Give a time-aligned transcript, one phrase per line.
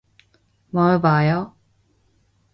[0.71, 1.55] 뭘 봐요?